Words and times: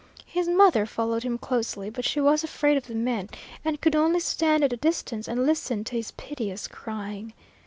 His 0.25 0.49
mother 0.49 0.87
followed 0.87 1.21
him 1.21 1.37
closely, 1.37 1.91
but 1.91 2.05
she 2.05 2.19
was 2.19 2.43
afraid 2.43 2.75
of 2.75 2.87
the 2.87 2.95
men, 2.95 3.29
and 3.63 3.79
could 3.79 3.95
only 3.95 4.19
stand 4.19 4.63
at 4.63 4.73
a 4.73 4.77
distance 4.77 5.27
and 5.27 5.45
listen 5.45 5.83
to 5.83 5.95
his 5.95 6.09
piteous 6.13 6.67
crying. 6.67 7.35